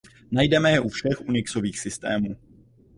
Najdeme 0.31 0.71
je 0.71 0.79
u 0.81 0.89
všech 0.89 1.21
unixových 1.29 1.79
systémů. 1.79 2.35